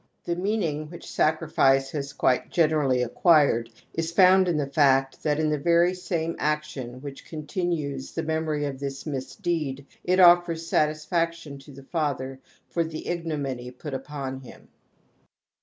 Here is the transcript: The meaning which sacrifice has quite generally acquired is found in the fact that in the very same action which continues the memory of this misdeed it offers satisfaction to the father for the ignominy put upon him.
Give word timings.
The 0.23 0.35
meaning 0.35 0.89
which 0.89 1.07
sacrifice 1.07 1.91
has 1.91 2.11
quite 2.11 2.49
generally 2.49 3.03
acquired 3.03 3.69
is 3.93 4.11
found 4.11 4.47
in 4.47 4.57
the 4.57 4.65
fact 4.65 5.21
that 5.21 5.39
in 5.39 5.51
the 5.51 5.59
very 5.59 5.93
same 5.93 6.35
action 6.39 7.01
which 7.03 7.23
continues 7.23 8.13
the 8.13 8.23
memory 8.23 8.65
of 8.65 8.79
this 8.79 9.05
misdeed 9.05 9.85
it 10.03 10.19
offers 10.19 10.65
satisfaction 10.65 11.59
to 11.59 11.71
the 11.71 11.83
father 11.83 12.39
for 12.67 12.83
the 12.83 13.07
ignominy 13.07 13.69
put 13.69 13.93
upon 13.93 14.39
him. 14.39 14.69